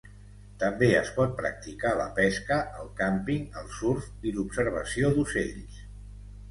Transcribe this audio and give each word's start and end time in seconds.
També 0.61 0.87
es 0.99 1.11
pot 1.17 1.35
practicar 1.41 1.91
la 1.99 2.09
pesca, 2.21 2.57
el 2.81 2.91
càmping, 3.03 3.47
el 3.63 3.71
surf 3.79 4.09
i 4.31 4.35
l'observació 4.41 5.15
d'ocells. 5.19 5.83